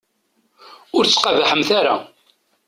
[0.95, 1.95] Ur ttqabaḥemt ara.